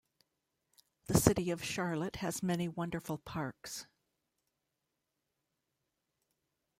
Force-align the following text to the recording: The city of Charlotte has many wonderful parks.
The 1.05 1.13
city 1.19 1.51
of 1.51 1.63
Charlotte 1.63 2.15
has 2.15 2.41
many 2.41 2.67
wonderful 2.67 3.19
parks. 3.19 3.85